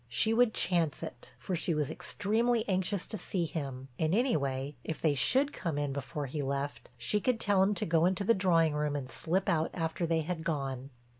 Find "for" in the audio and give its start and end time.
1.37-1.55